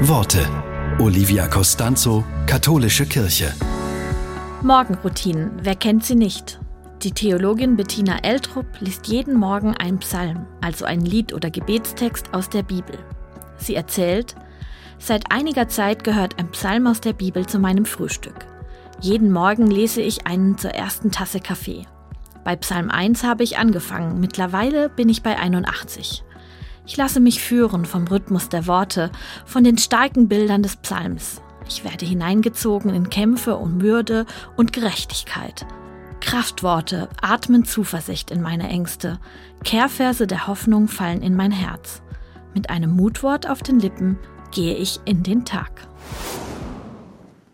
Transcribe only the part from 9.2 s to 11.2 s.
Morgen einen Psalm, also ein